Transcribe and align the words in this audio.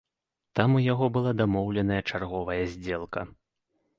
Там 0.59 0.77
у 0.79 0.79
яго 0.93 1.09
была 1.17 1.33
дамоўленая 1.41 1.99
чарговая 2.09 2.57
здзелка. 2.75 3.21